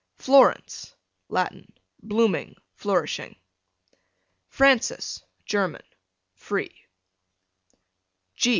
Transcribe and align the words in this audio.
Florence, 0.17 0.95
Latin, 1.29 1.77
blooming, 2.01 2.55
flourishing. 2.73 3.35
Frances, 4.47 5.21
German, 5.45 5.83
free. 6.33 6.87